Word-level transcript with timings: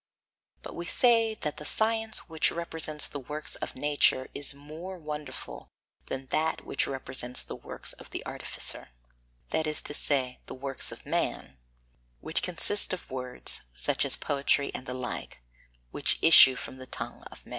But 0.63 0.73
we 0.73 0.87
say 0.87 1.35
that 1.35 1.57
the 1.57 1.63
science 1.63 2.27
which 2.27 2.49
represents 2.49 3.07
the 3.07 3.19
works 3.19 3.53
of 3.57 3.75
nature 3.75 4.29
is 4.33 4.55
more 4.55 4.97
wonderful 4.97 5.69
than 6.07 6.25
that 6.31 6.65
which 6.65 6.87
represents 6.87 7.43
the 7.43 7.55
works 7.55 7.93
of 7.93 8.09
the 8.09 8.25
artificer, 8.25 8.89
that 9.51 9.67
is 9.67 9.79
to 9.83 9.93
say, 9.93 10.39
the 10.47 10.55
works 10.55 10.91
of 10.91 11.05
man, 11.05 11.59
which 12.19 12.41
consist 12.41 12.93
of 12.93 13.11
words 13.11 13.61
such 13.75 14.03
as 14.03 14.15
poetry 14.17 14.71
and 14.73 14.87
the 14.87 14.95
like 14.95 15.43
which 15.91 16.17
issue 16.23 16.55
from 16.55 16.77
the 16.77 16.87
tongue 16.87 17.21
of 17.31 17.45
man. 17.45 17.49